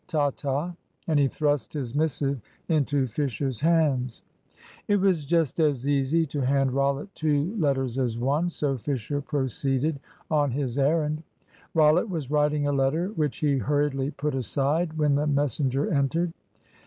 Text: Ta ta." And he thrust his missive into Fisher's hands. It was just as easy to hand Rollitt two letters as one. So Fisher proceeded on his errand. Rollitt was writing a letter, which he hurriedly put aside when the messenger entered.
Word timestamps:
Ta 0.07 0.31
ta." 0.31 0.73
And 1.05 1.19
he 1.19 1.27
thrust 1.27 1.73
his 1.73 1.93
missive 1.93 2.41
into 2.67 3.05
Fisher's 3.05 3.61
hands. 3.61 4.23
It 4.87 4.95
was 4.95 5.25
just 5.25 5.59
as 5.59 5.87
easy 5.87 6.25
to 6.25 6.41
hand 6.43 6.71
Rollitt 6.71 7.13
two 7.13 7.55
letters 7.55 7.99
as 7.99 8.17
one. 8.17 8.49
So 8.49 8.77
Fisher 8.79 9.21
proceeded 9.21 9.99
on 10.31 10.49
his 10.49 10.79
errand. 10.79 11.21
Rollitt 11.75 12.09
was 12.09 12.31
writing 12.31 12.65
a 12.65 12.73
letter, 12.73 13.09
which 13.09 13.37
he 13.37 13.59
hurriedly 13.59 14.09
put 14.09 14.33
aside 14.33 14.97
when 14.97 15.13
the 15.13 15.27
messenger 15.27 15.93
entered. 15.93 16.33